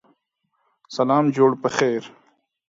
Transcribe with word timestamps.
سلام 0.95 1.25
جوړ 1.35 1.51
پخیر 1.63 2.03